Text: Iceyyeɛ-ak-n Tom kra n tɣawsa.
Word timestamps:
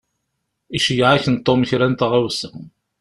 Iceyyeɛ-ak-n 0.77 1.35
Tom 1.45 1.61
kra 1.69 1.87
n 1.87 1.93
tɣawsa. 1.99 2.49